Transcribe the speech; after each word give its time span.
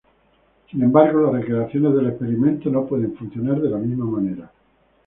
Sin 0.71 0.81
embargo, 0.81 1.25
las 1.31 1.43
recreaciones 1.43 1.93
del 1.93 2.07
experimento 2.07 2.71
no 2.71 2.87
pueden 2.87 3.15
funcionar 3.15 3.61
de 3.61 3.69
la 3.69 3.77
misma 3.77 4.05
manera. 4.05 4.51